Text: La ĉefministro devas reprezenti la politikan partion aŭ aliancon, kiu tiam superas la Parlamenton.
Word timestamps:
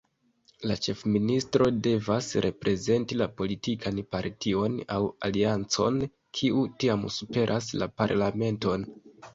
La 0.69 0.75
ĉefministro 0.85 1.67
devas 1.87 2.29
reprezenti 2.47 3.19
la 3.21 3.27
politikan 3.43 4.01
partion 4.17 4.81
aŭ 4.97 5.01
aliancon, 5.31 6.01
kiu 6.41 6.67
tiam 6.85 7.09
superas 7.21 7.71
la 7.83 7.93
Parlamenton. 8.03 8.93